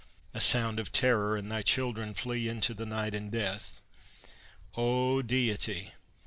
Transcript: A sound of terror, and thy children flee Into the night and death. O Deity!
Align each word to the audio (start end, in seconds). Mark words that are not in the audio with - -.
A 0.33 0.41
sound 0.41 0.79
of 0.79 0.91
terror, 0.91 1.37
and 1.37 1.51
thy 1.51 1.61
children 1.61 2.15
flee 2.15 2.47
Into 2.49 2.73
the 2.73 2.87
night 2.87 3.13
and 3.13 3.29
death. 3.31 3.83
O 4.75 5.21
Deity! 5.21 5.93